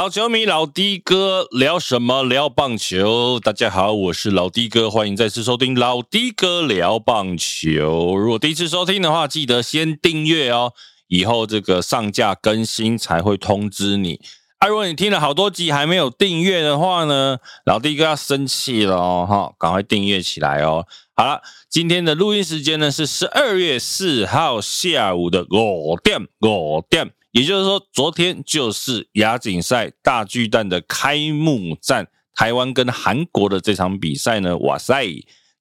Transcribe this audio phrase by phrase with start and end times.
[0.00, 2.22] 老球迷老的哥聊什么？
[2.22, 3.38] 聊棒球。
[3.38, 8.16] 大家好，我是老的哥，欢迎再次收听老的哥聊棒球。
[8.16, 10.72] 如果第一次收听的话，记得先订阅哦，
[11.08, 14.18] 以后这个上架更新才会通知你。
[14.60, 17.36] 啊，如果你听了好多集还没有订阅的话呢，
[17.66, 20.86] 老的哥要生气了哦，哈，赶快订阅起来哦。
[21.14, 27.12] 好了，今天的录音时间呢是十二月四号下午的五点五点。
[27.32, 35.06] 也就是说，昨天就是亚锦赛大巨蛋的开幕战，台湾跟韩国的这场比赛呢，哇塞，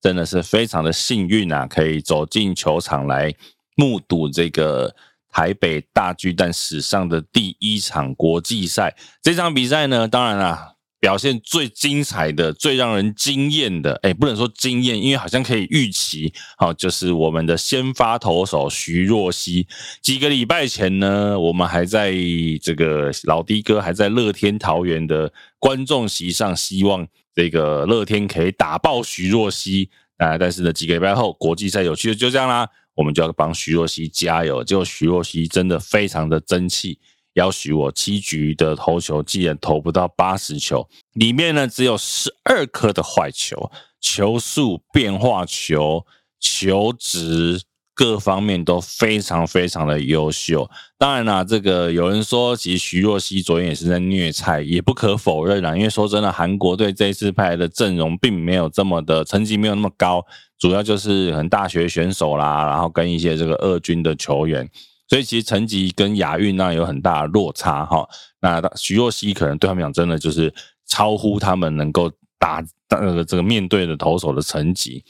[0.02, 3.34] 真的是非常的幸运啊，可以走进球场来
[3.75, 4.95] 目睹这个
[5.30, 8.95] 台北大巨蛋史上的第一场国际赛。
[9.22, 10.75] 这场比赛呢，当然啦。
[10.99, 19.66] 表现最精彩的、最让人惊艳的，哎，不能说惊艳，因为好像可以预期，好，就是我们的先发投手徐若曦。
[20.02, 22.13] 几个礼拜前呢，我们还在
[22.62, 30.38] 这个老的哥还在乐天桃园的观众席上，希望这个乐天可以打爆徐若曦啊。
[30.38, 34.61] 但是呢，几个礼拜后，国际赛有趣的就这样啦，我们就要帮徐若曦加油。
[34.61, 37.00] 结果徐若曦真的非常的争气。
[37.33, 43.71] 要许我七局的投球，竟然投不到八十球，里面呢只有十二颗的坏球，
[44.02, 46.05] 球速、变化球、
[46.39, 47.61] 球值
[47.94, 50.69] 各方面都非常非常的优秀。
[50.97, 55.75] 当然啦，这个有人说，其实徐若曦昨天也是在虐菜，也不可否认啦。
[55.75, 60.25] 因为说真的，韩国队这一次派来的阵容并没有这么的成绩没有那么高，
[60.58, 64.69] 主要就是很大学选手啦，然后跟一些这个二军的球员。
[65.09, 68.07] 所以其实成绩跟亚运那有很大的落差哈，
[68.39, 70.53] 那徐若曦可能对他们讲真的就是
[70.85, 75.03] 超乎他们能够打那个这个面对的投手的成绩，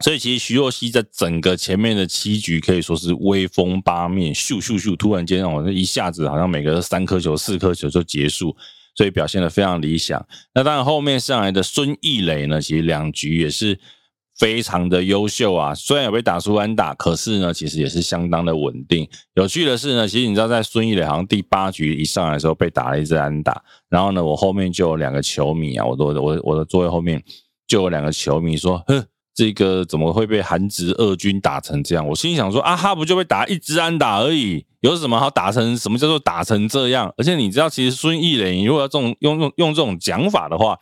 [0.00, 8.54] 所以其实徐若曦在整个前面的七局可以说是威风八面，咻咻咻，突然间哦，一下子好像每个三颗球、四颗球就结束，
[8.94, 10.24] 所以表现的非常理想。
[10.54, 13.80] 那当然后面上来的孙艺磊呢，其实两局也是。
[14.40, 15.74] 非常的优秀啊！
[15.74, 19.06] 虽然有被打出安打，可是呢，其实也是相当的稳定。
[19.34, 27.22] 有趣的是呢，其实你知道，在孙毅磊好像第八局一上来的时候被打了一支安打，然后呢，我后面就有两个球迷啊，我的我的我的座位后面
[27.66, 35.76] 就有两个球迷说：“哼，这个怎么会被韩职二军打成这样？”我心想说：“啊哈，不就被打一支安打而已，有什么好打成？
[35.76, 37.12] 什么叫做打成这样？
[37.18, 40.78] 而且你知道，其实孙毅磊如果要这种用用用这种讲法的话，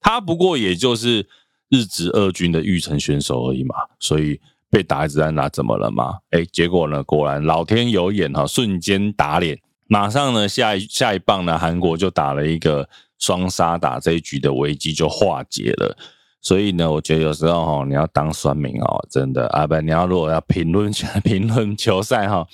[0.00, 1.26] 他不过也就是。”
[1.72, 4.38] 日职二军的育成选手而已嘛，所以
[4.68, 6.18] 被打一支安打怎么了嘛？
[6.28, 12.86] 哎，结果呢，果然老天有眼哈，瞬间打脸，马上呢下一下一棒呢，韩国就打了一个
[13.18, 15.96] 双杀打，这一局的危机就化解了。
[16.42, 20.92] 所以呢，我觉得有时候哈，你要当酸民哦，真的啊不，你要如果要评论
[21.24, 22.46] 评论球赛哈。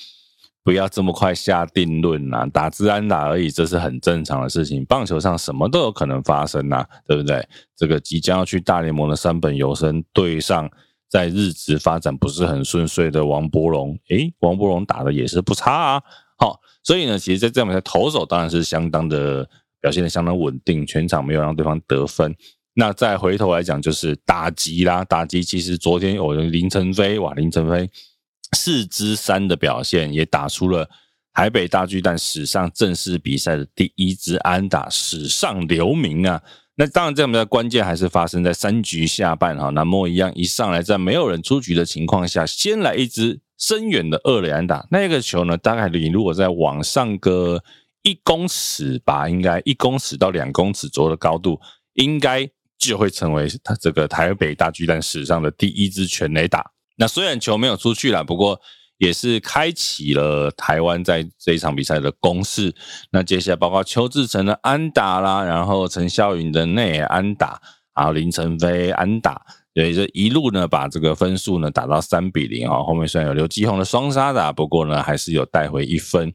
[0.69, 4.85] 不要这么快下定论呐，打自然打而已，这是很正常的事情。
[4.85, 7.43] 棒球上什么都有可能发生呐，对不对？
[7.75, 10.71] 这个即将要去大联盟的三本游生对上
[11.09, 16.03] 在日职发展不是很顺遂的王柏荣，诶，王柏荣打的也是不差啊。
[16.37, 19.49] 好，所以呢，其实，在这样比赛，投手当然是相当的
[19.81, 22.37] 表现的相当稳定，全场没有让对方得分。
[22.75, 27.89] 那再回头来讲，就是打击啦，打击其实昨天有林晨飞，哇，林晨飞。
[28.57, 30.89] 四支三的表现也打出了
[31.33, 36.43] 台北大巨蛋史上正式比赛的第一支安打，史上留名啊！
[36.77, 44.87] 那当然，这样的关键还是发生在三局下半哈，南莫一样一上来，在没有人出局的情况下，先来一支深远的二垒安打。
[44.91, 47.63] 那个球呢，大概你如果在往上个
[48.03, 51.61] 一公尺吧，应该一公尺到两公尺左右的高度，
[51.95, 52.49] 应该
[52.79, 56.71] 就会成为他这个台北大巨蛋史上的第一支全垒打。
[56.99, 58.61] 那虽然球没有出去啦，不过
[58.99, 62.75] 也是开启了台湾在这一场比赛的攻势。
[63.13, 67.61] 那接下来包括邱志成的安打啦，然后陈孝云的内安打，
[67.95, 69.41] 还有林晨飞安打，
[69.75, 72.83] 所以这一路呢把这个分数呢打到三比零啊。
[72.83, 76.33] 后面虽然有刘继宏的双杀打，不过呢还是有带回一分。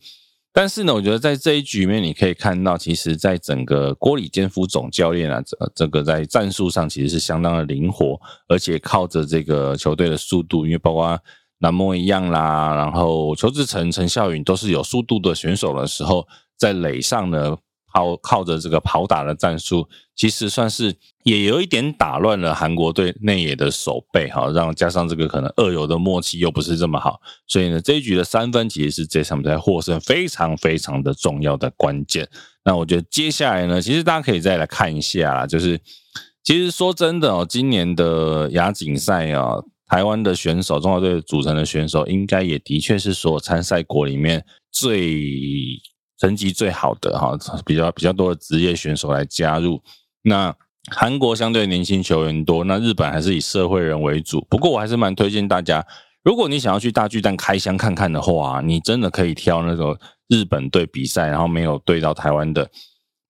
[0.53, 11.19] 但是呢，我觉得在这一局面，你可以看到，其实，在整个郭里坚夫总教练啊，这这个在战术上其实是相当的灵活，而且靠着这个球队的速度，因为包括
[11.57, 17.57] 南莫一样啦，然后邱志成、陈孝允都是有速度的选手的时候，在垒上呢。
[17.93, 32.27] 靠靠着这个跑打的战术，其实算是也有一点打乱了韩国队内野的守备，哈，让加上这个可能二游的默契又不是这么好，所以呢，这一局的三分其实是这场比赛获胜非常非常的重要的关键。
[32.65, 35.79] 那我觉得接下来呢，其实大家可以再来看一下，就是
[36.43, 39.57] 其实说真的哦，今年的亚锦赛啊，
[39.87, 45.79] 台湾的选手，中国队组成的选手，应该也的确是所有参赛国里面最。
[46.17, 49.81] 成绩最好的哈，比较比较多的职业选手来加入。
[50.23, 50.55] 那
[50.91, 54.45] 韩国相对年轻球员多，那日本还是以社会人为主。
[54.49, 55.85] 不过我还是蛮推荐大家，
[56.23, 62.69] 如果你想要去大巨蛋开箱看看的话，你真的可以挑那个日本队比赛，然后没有对到台湾的，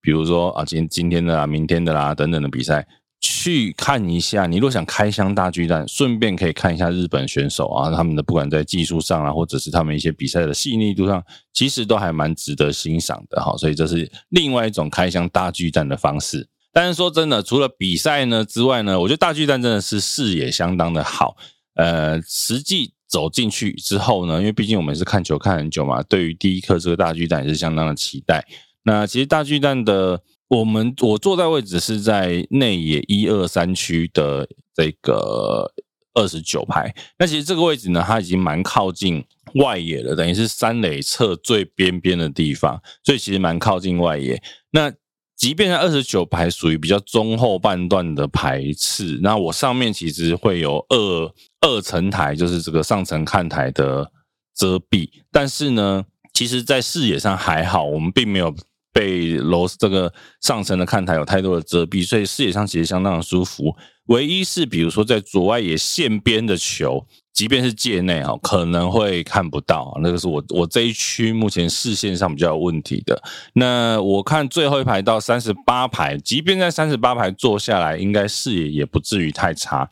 [0.02, 2.88] 比如说啊今今天的啦、明天的啦等等的比赛。
[3.26, 11.24] 去看一下，你若想开箱大巨蛋，顺便可以看一下日本选手啊，他们的不管在技术上啊，或者是他们一些比赛的细腻度上，
[11.54, 13.56] 其实都还蛮值得欣赏的哈。
[13.56, 16.50] 所以这是另外一种开箱大巨蛋的方式。
[16.74, 21.38] 但是说真的，除了比赛呢之外呢，我觉得大巨蛋真的是视野相当的好。
[21.76, 28.46] 呃，实际走进去之后呢，因为毕竟我们是看球看很久嘛，对于第一颗这个大巨蛋也是相当的期待。
[28.84, 30.20] 那其实大巨蛋的。
[30.54, 35.72] 我们我坐在位置是在内野一二三区的这个
[36.14, 44.40] 二十九排，那其实这个位置呢，它已经蛮靠近外野了，等于是三垒侧最边边的地方，所以其实蛮靠近外野。
[44.70, 44.94] 那
[45.36, 54.12] 即便在二十九排属于比较中后半段的排次，那我上面其实会有二二层台，就是这个上层看台的
[54.56, 58.56] 遮蔽，但是呢，其实在视野上还好，我们并没有。
[58.94, 63.76] 被楼这个上层的看台有太多的遮蔽，所以视野上其实相当的舒服。
[64.08, 69.98] 唯一是比如说在左外野线边的球，即便是界内啊，可能会看不到。
[70.02, 73.22] 那个是我我这一区目前视线上比较有问题的。
[73.54, 79.90] 那我看最后一排到三十八排，即便在三十八排坐下来，应该视野也不至于太差。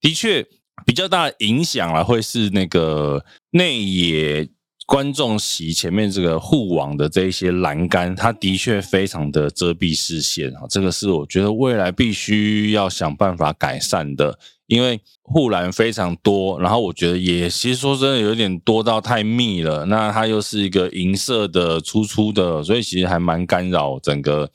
[0.00, 0.46] 的确，
[0.84, 4.48] 比较大的影响啊，会是那个内野。
[4.86, 24.50] 观众席前面这个护网的这一些栏杆，它的确非常的遮蔽视线啊，这个是我觉得未来必须要想办法改善的，因为护栏非常多，然后我觉得也其实说真的有点多到太密了，那它又是一个银色的粗粗的，所以其实还蛮干扰整个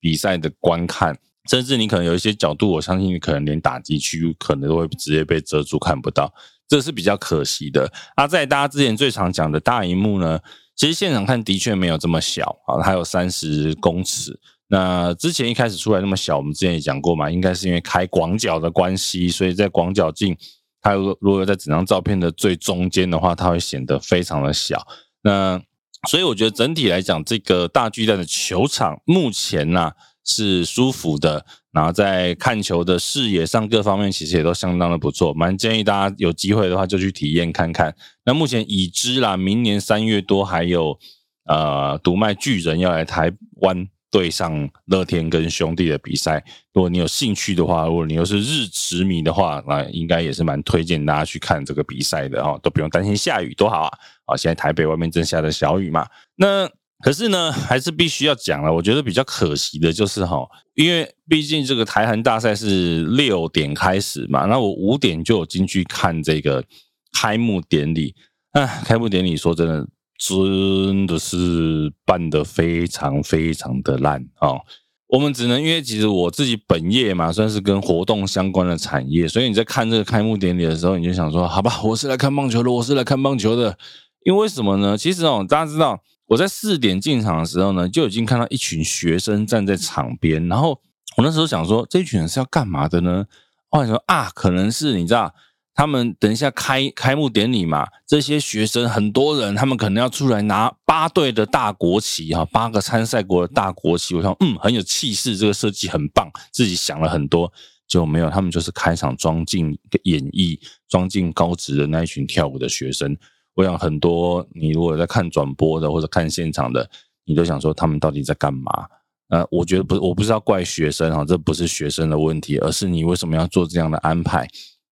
[0.00, 1.18] 比赛的观看，
[1.50, 6.32] 甚至你可能有一些角度，我相信你可能连打击区可能都会直接被遮住看不到。
[6.72, 7.92] 这是比较可惜的。
[8.16, 10.40] 啊，在大家之前最常讲的大荧幕呢，
[10.74, 14.40] 其实现场看的确没有这么小啊，它有三十公尺。
[14.68, 20.34] 那之前一开始出来那么小，我们之前也讲过嘛，应该是因为开广角的关系，所以在广角镜，
[20.80, 24.86] 它如果在整张照片的最中间的话，它会显得非常的小。
[25.22, 25.60] 那
[26.08, 29.92] 所以我觉得整体来讲，这个大巨蛋的球场目前呢。
[30.24, 37.94] 是舒服的，然后在看球的视野上各方面其实也都相当的不错，蛮建议大家有机会的话就去体验看看。
[38.26, 40.98] 那目前已知啦，明年三月多还有
[41.46, 43.32] 呃独卖巨人要来台
[43.62, 53.98] 湾对上乐天跟兄弟的比赛，如果你有兴趣的话，如果你又是日职迷的话，那应该也是蛮推荐大家去看这个比赛的哦，都不用担心下雨，多好啊！
[54.26, 56.70] 啊，现在台北外面正下着小雨嘛，那。
[57.02, 58.72] 可是呢，还是必须要讲了。
[58.72, 66.64] 我觉得比较可惜的就是哈，因为毕竟这个台韩大赛是六点开始嘛，那我五点就有进去看这个
[67.12, 68.14] 开幕典礼。
[68.52, 74.60] 哎，开幕典礼说真的，真的是办得非常非常的烂啊。
[75.08, 83.76] 我们只能因为其实我自己本业嘛，算是跟活动相关的产业，所以你在看这个开幕典礼的时候，你就想说，好吧，我是来看棒球的，我是来看棒球的。
[84.24, 84.96] 因为什么呢？
[84.96, 86.00] 其实哦，大家知道。
[86.26, 90.48] 我在四点进场的时候呢，就已经看到一群学生站在场边。
[90.48, 90.80] 然后
[91.16, 93.26] 我那时候想说，这群人是要干嘛的呢？
[93.68, 95.34] 后来说啊，可能是你知道，
[95.74, 104.14] 他们等一下开开幕典礼嘛，这些学生很多人，他们可能要出来拿八队的大国旗哈，八个参赛国的大国旗。
[104.14, 106.30] 我想，嗯，很有气势，这个设计很棒。
[106.50, 107.52] 自己想了很多，
[107.88, 113.16] 就没有，他们就是开场装进演绎、装进高职的那一群跳舞的学生。
[113.54, 116.88] 我想很多，你如果在看转播的或者看现场的，
[117.24, 118.86] 你都想说他们到底在干嘛？
[119.28, 124.46] 呃，我觉得不，我不是要怪学生哈，这不是学生的问题，而是你为什么要做这样的安排？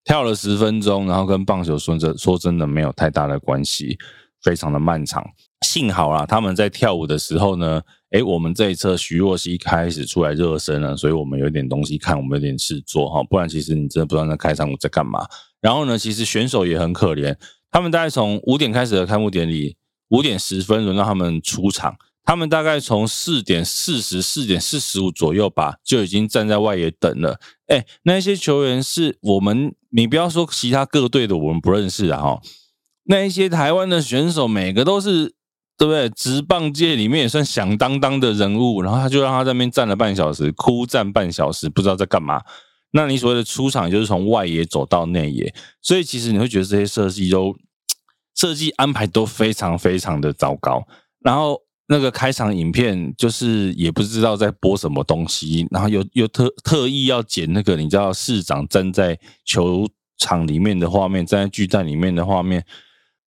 [0.05, 3.99] 跳了十分钟，然后跟棒球说真说真的没有太大的关系，
[4.43, 5.23] 非常的漫长。
[5.67, 15.26] 幸好啊，他们在跳舞的时候呢，诶，我们这一侧徐若曦开始出来热身了，所以我们有点东西看，我们有点事做哈，不然其实你真的不知道那开场舞在干嘛。
[15.61, 17.37] 然后呢，其实选手也很可怜。
[17.70, 19.76] 他们大概从五点开始的开幕典礼，
[20.08, 21.96] 五点十分轮到他们出场。
[22.22, 27.40] 他们大概从四点四十四点四十五左右吧，就已经站在外野等了。
[27.66, 32.40] 哎，那些球员是我们，你不要说其他各队的，我们不认识啊哈。
[33.04, 35.34] 那一些台湾的选手，每个都是
[35.76, 36.08] 对不对？
[36.10, 38.82] 直棒界里面也算响当当的人物。
[38.82, 42.42] 然后他就让他在那边站了半小时，哭站半小时，不知道在干嘛。
[42.92, 47.54] 那你所谓的出场就是从外野走到内野，所以其实你会觉得这些设计都
[48.35, 50.87] 设计安排都非常非常的糟糕。
[51.20, 59.87] 然后那个开场影片就是也不知道在播什么东西，然后又又特特意要剪那个你知道市长站在球
[60.18, 62.64] 场里面的画面，站在巨蛋里面的画面。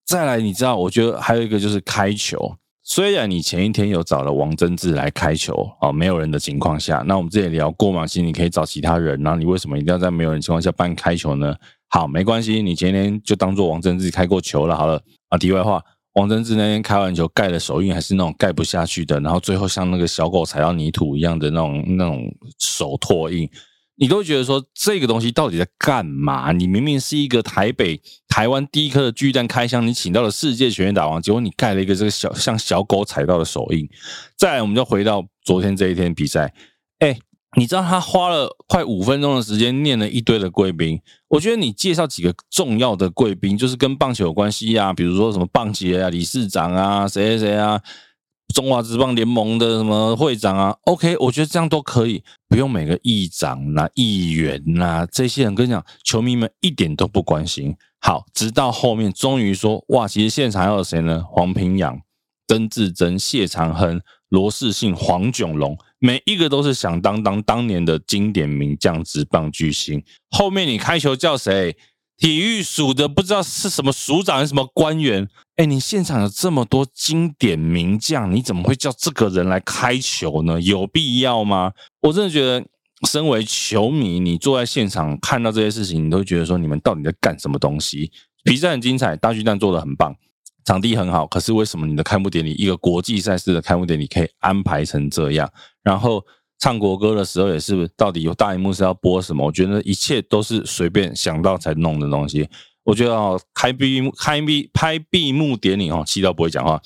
[0.05, 2.57] 再来，你知道，我觉得还有一个就是开球。
[2.85, 11.55] 虽然你前一天有找了王贞治来开球啊，没有人的情况下，那我们之前聊过嘛，其实你可以找其他人，然后你为什么一定要在没有人情况下办开球呢？
[11.87, 14.75] 好，没关系，你前天就当做王贞治开过球了。
[14.75, 15.81] 好了啊，题外话。
[16.15, 23.49] 王贞治那天开完球盖的手印还是那种盖不下去的，然后最后像那个小狗踩到泥土一样的那种那种手拓印，
[23.95, 26.51] 你都觉得说这个东西到底在干嘛？
[26.51, 33.87] 你明明是一个台北台湾第一颗的巨蛋开箱，你请到了世界拳击打王，结果你盖了一个这个小像小狗踩到的手印。
[34.37, 36.53] 再来，我们就回到昨天这一天比赛，
[36.99, 37.17] 哎。
[37.55, 47.79] 你知道他花了快五分钟的时间念了一堆的贵宾，我觉得你介绍几个重要的贵宾，就是跟棒球有关系啊，比如说什么棒协啊、理事长啊、谁谁谁啊、
[48.53, 57.75] 中华职棒联盟的什么会长啊，OK，我觉得这样都可以，不用每个议长呐、议员呐这些人跟你讲，球迷们一点都不关心。
[57.99, 61.23] 好，直到后面终于说，哇，其实现场还有谁呢？
[61.27, 61.99] 黄平阳、
[62.47, 64.01] 曾志珍、谢长亨。
[64.29, 70.03] 罗世信、黄炯龙，每一个都是响当当当年的经典名将、职棒巨星。
[70.31, 71.77] 后面你开球叫谁？
[72.23, 75.27] 体育署的不知道是什么署长还是什么官员？
[75.57, 80.61] 哎，你现场有这么多经典名将，你怎么会叫这个人来开球呢？
[80.61, 81.73] 有必要吗？
[82.01, 82.65] 我真的觉得，
[83.05, 88.09] 身为球迷，你坐在现场看到这些事情，你都觉得说，你们到底在干什么东西？
[88.45, 90.15] 比赛很精彩，大巨蛋做的很棒。
[90.63, 95.51] 场地很好，可是为什么你的开幕典礼一个国际赛事的开幕典礼可以安排成这样？
[95.83, 96.25] 然后
[96.59, 99.45] 唱国歌的时候也是，到底有大荧幕是要播什么？
[99.45, 102.47] 我觉得一切都是随便想到才弄的东西。
[102.83, 106.81] 我觉得哦，开闭幕、开闭拍闭幕典礼哦，气到不会讲话。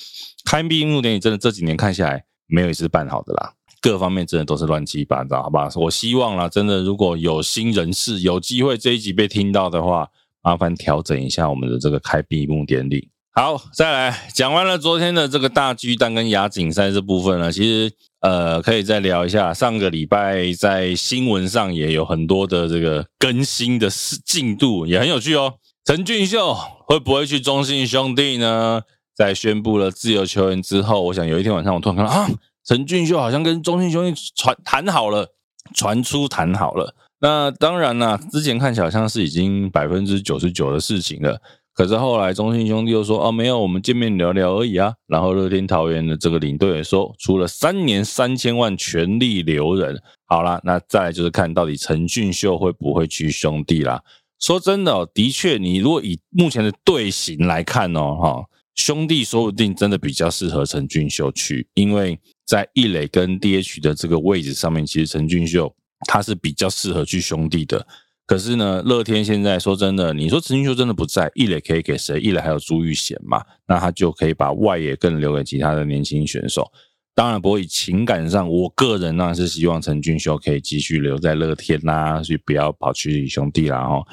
[0.45, 5.69] 开闭幕典礼真的这几年看下来，没有一次办好的啦，各方面真的都是乱七八糟，好吧？
[5.75, 10.07] 我希望啦，真的如果有新人士有机会这一集被听到的话，
[10.43, 13.09] 麻烦调整一下我们的这个开闭幕典礼。
[13.37, 19.53] 好，再来讲完了昨天的这个大巨蛋跟亚锦赛这部分呢，其实呃可以再聊一下。
[19.53, 23.87] 上个礼拜在新闻上也有很多的这个更新的
[24.25, 25.53] 进度，也很有趣哦。
[25.85, 26.51] 陈俊秀
[26.87, 28.81] 会不会去中信兄弟呢？
[29.15, 32.27] 在宣布了自由球员之后，我想有一天晚上我突然看到啊，
[32.65, 35.27] 陈俊秀好像跟中信兄弟传谈好了，
[35.75, 36.95] 传出谈好了。
[37.19, 41.39] 那当然啦，之前看起来好像是已经百分之九十九的事情了。
[41.77, 50.01] 可是后来中信兄弟又说：“哦，没有，我们见面聊聊而已啊。”然后乐天桃园的这个领队也说，出了三年三千万全力留人。
[50.25, 54.01] 好了，那再来就是看到底陈俊秀会不会去兄弟啦。
[54.39, 65.71] 说真的，的确，你如果以目前的队形来看哦，哈，兄弟说不定真的比较适合陈俊秀去，因为在易磊跟 DH 的这个位置上面，其实陈俊秀
[66.07, 67.85] 他是比较适合去兄弟的。
[68.27, 72.19] 可是呢，乐天现在说真的，你说陈俊秀真的不在，一垒可以给谁？
[72.19, 76.69] 一垒还有朱玉贤嘛，那他就可以把外野更留给其他的年轻选手。
[77.15, 84.05] 当然，不过以情感上，我个人呢是希望陈俊秀可以继续留在乐天啦，所以不要跑去兄弟啦哦，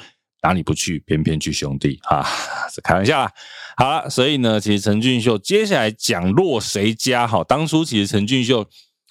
[0.43, 2.25] 哪里不去，偏偏去兄弟啊，
[2.73, 3.29] 是开玩笑啦。
[3.75, 7.27] 好了，所以呢，其实陈俊秀接下来讲落谁家？
[7.27, 8.59] 哈，当初其实陈俊秀，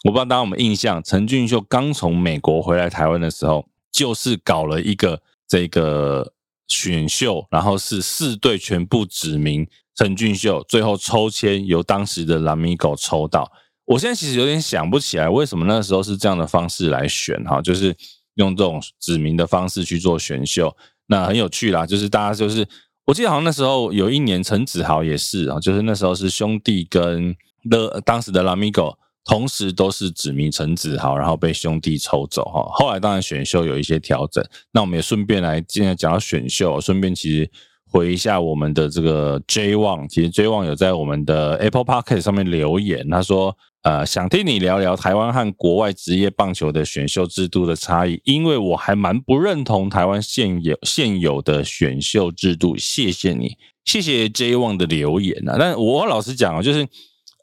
[0.04, 3.66] 我不知道大家有没有印象，陈俊秀刚从美国回来台湾的时候。
[3.94, 6.32] 就是搞了一个这个
[6.66, 13.48] 选秀，然后是四队全部指名陈俊秀，最后抽签由当时的蓝米狗抽到。
[13.84, 17.96] 我现在其实有点想不起来，为什么那时候是这样的方式来选哈，就是
[18.34, 21.86] 用这种指名的方式去做选秀，那很有趣啦。
[21.86, 22.66] 就是大家就是，
[23.06, 27.36] 我记得好像那时候有一年陈子豪也是啊，就是那时候是兄弟跟
[27.70, 28.98] 的当时的蓝米狗。
[29.24, 32.68] 同时都是指名陈子豪，然后被兄弟抽走哈。
[32.72, 37.50] 后来当然选秀有一些调整，那我们也顺便来今天讲到选秀，顺便其实
[37.90, 52.76] 回一下我们的这个 J One，其实 J One 有在我们的 Apple Podcast 上面留言，他说呃想听你聊聊台湾和国外职业棒球的选秀制度的差异，因为我还蛮不认同台湾现有现有的选秀制度。
[52.76, 55.56] 谢谢你，谢谢 J One 的留言啊。
[55.58, 56.86] 但我老实讲啊，就是。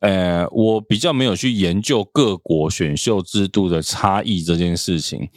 [0.01, 5.29] 呃，我比较没有去研究各国选秀制度的差异这件事情。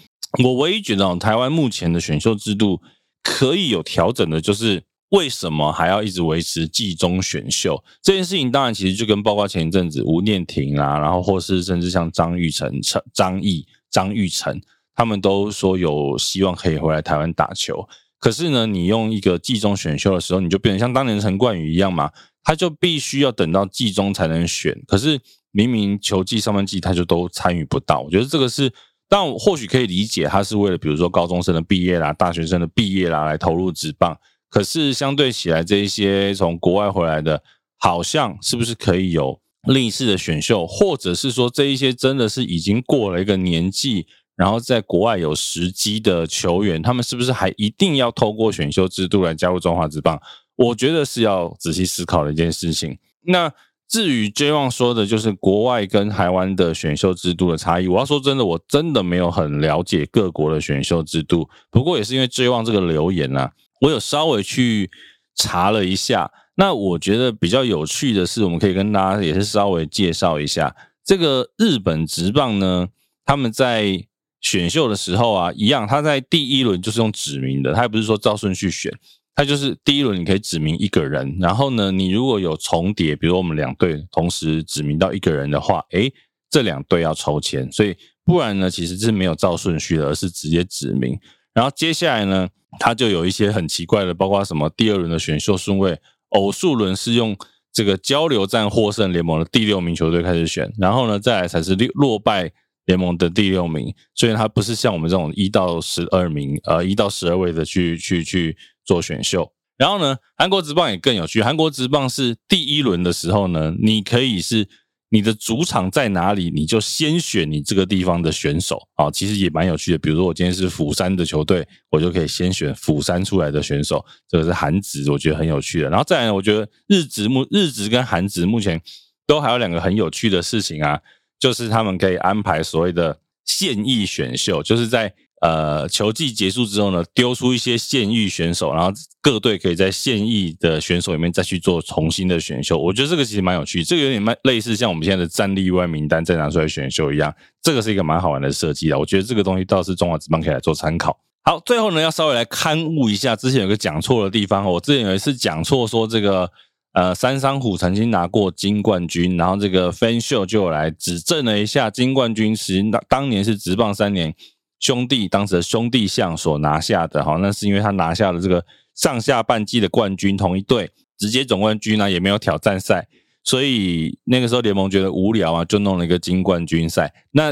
[0.43, 2.81] 我唯一觉得，台湾目前的选秀制度
[3.23, 8.51] 可以有调整的，就是为什么还要一直维持季中选秀这件事情？
[8.51, 14.61] 当然，其实就跟包括前一阵子吴念婷啊，然后或是甚至像张玉成、张张毅、张玉成，
[14.95, 17.87] 他们都说有希望可以回来台湾打球。
[18.25, 22.11] 可是呢，你用一个季中选秀的时候，你就变成像当年陈冠宇一样嘛。
[22.43, 28.01] 他就必须要等到季中才能选，可是明明球季上半季他就都参与不到。
[28.01, 28.73] 我觉得这个是，
[29.11, 34.17] 但或许可以理解，他是为了比如说高中生的毕业啦、大学生的毕业啦来投入职棒。
[34.49, 37.43] 可是相对起来，这一些从国外回来的，
[37.79, 39.39] 好像是不是可以有
[39.69, 50.21] 另一次的选秀，或者是说这一些真的是已经过了一个年纪，然后在国外有时机的球员，他们是不是还一定要透过选秀制度来加入中华职棒？
[50.57, 52.99] 我觉得是要仔细思考的一件事情。
[53.27, 53.53] 那
[53.89, 61.49] 至于 J 旺说的，就是国外跟台湾的选秀制度的差异，我要说真的，我真的没有很了解各国的选秀制度。
[61.71, 63.51] 不过也是因为 J 旺这个留言呢。
[63.81, 64.91] 我有稍微去
[65.35, 70.75] 查了一下，那我觉得比较有趣的是，我们可以跟大家也是稍微介绍一下
[71.05, 72.89] 这个日本职棒呢。
[73.27, 74.07] 他们在
[74.45, 78.93] 选秀的时候啊，一样，他在第一轮就是用指名的，他也不是说照顺序选，
[79.35, 86.13] 他就是第一轮你可以指名一个人，然后呢，你如果有重叠，比如我们两队同时指名到一个人的话，诶，
[86.51, 91.19] 这两队要抽签，所以不然呢，其实是没有照顺序的，而是直接指名。
[91.55, 92.49] 然后接下来呢？
[92.81, 95.97] 他就有一些很奇怪的，包括什么第二轮的选秀顺位，
[96.31, 97.37] 偶数轮是用
[97.73, 102.51] 这个交流战获胜联盟的第六名球队开始选，然后呢再来才是落落败
[102.87, 109.53] 联盟的第六名，所以它不是像我们这种一到十二名，呃一到十二位的去去去做选秀。
[109.77, 114.69] 然后呢，韩国职棒也更有趣，韩国职棒是第一轮的时候呢，你可以是。
[115.11, 119.99] 你的主场在哪里，你就先选你这个地方的选手啊，其实也蛮有趣的。
[119.99, 125.89] 比如说我今天是釜山的球队，我就可以先选釜山出来的选手，这个是韩职，我觉得很有趣的。
[125.89, 128.81] 然后再来，我觉得日职目日职跟韩职目前
[129.25, 130.99] 都还有两个很有趣的事情啊，
[131.39, 135.15] 就是他们可以安排所谓的现役选秀，就是在。
[135.41, 142.79] 呃，球季结束之后呢，丢出一些现役选手，然后各队可以在现役的选手里面再去做重新的选秀。
[142.79, 147.35] 我觉得这个其实蛮有趣，这个有点蛮类似像我们现在的战力外名单再拿出来选秀一样。
[147.61, 151.15] 这个是一个蛮好玩的设计啊，我觉得这个东西倒是中华职棒可以来做参考。
[151.43, 154.65] 好，最后呢，要稍微来刊物一下之前有个讲错的地方。
[154.65, 156.51] 我之前有一次讲错说这个
[156.95, 164.35] 呃三山虎曾经拿过金冠军，然后这个 Fan Show 就来指证了一下，金冠军实当当年是职棒三年。
[164.81, 168.63] 兄弟当时的兄弟象所拿下的哈，那是因为他拿下了这个
[168.95, 173.07] 上下半季的冠军，同一队直接总冠军呢也没有挑战赛，
[173.43, 177.11] 所以那个时候联盟觉得无聊啊，就弄了一个金冠军赛。
[177.31, 177.45] 那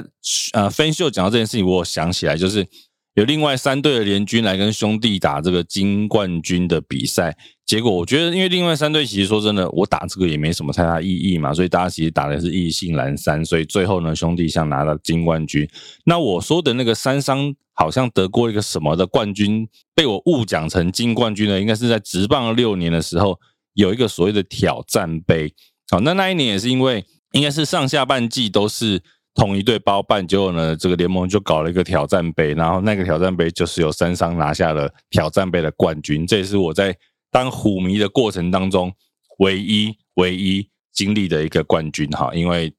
[0.52, 2.66] 呃，，Fan 秀讲到这件事情，我想起来就是。
[3.14, 15.68] 有另外三队的联军来跟兄弟打这个金冠军的比赛，结果我觉得，因为另外三队其实说真的，我打这个也没什么太大意义嘛，所以大家其实打的是意兴阑珊，所以最后呢，兄弟像拿到金冠军。
[16.06, 23.38] 那我说的那个三商好像得过一个什么的冠军，被我误讲成金冠军呢，应该是在职棒六年的时候
[23.74, 25.52] 有一个所谓的挑战杯。
[25.90, 29.02] 好，那那一年也是因为应该是上下半季都是。
[29.34, 36.26] 同一队包办，结果呢，这个联盟就搞了一个挑战杯，然后那个挑战杯就是由三商拿下了挑战杯的冠军。
[36.26, 36.96] 这也是我在
[37.30, 38.92] 当虎迷的过程当中
[39.38, 42.30] 唯一 唯一经历的一个冠军哈。
[42.34, 42.74] 因为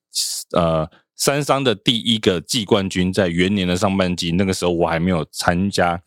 [0.52, 6.00] 呃，三商的第一个季冠军在元年的上半季，那个时候我还没有参加，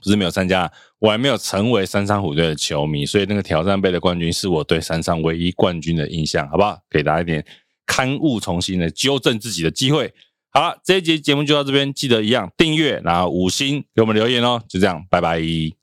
[0.00, 6.78] 不是没有参加，我还没有成为三商虎队的球迷，所以那个挑战杯的冠军是我对三商唯一冠军的印象，好不好？
[6.88, 7.44] 给大家一点。
[7.88, 10.12] 刊物重新的纠正自己的机会。
[10.50, 14.62] 好了，这一节节目就到这边，记得一样订阅，然后五星给我们留言哦。
[14.68, 15.77] 就这样，拜拜。